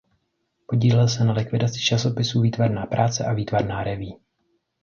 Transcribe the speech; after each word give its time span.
Podílel 0.65 1.07
se 1.07 1.23
na 1.23 1.33
likvidaci 1.33 1.79
časopisů 1.79 2.41
"Výtvarná 2.41 2.85
práce" 2.85 3.25
a 3.25 3.33
"Výtvarná 3.33 3.83
revue". 3.83 4.13